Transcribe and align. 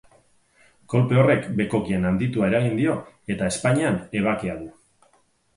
Kolpe 0.93 1.19
horrek 1.23 1.43
bekokian 1.59 2.09
handitua 2.11 2.49
eragin 2.53 2.73
dio 2.81 2.97
eta 3.35 3.51
ezpainean 3.53 4.01
ebakia 4.23 4.57
du. 4.65 4.73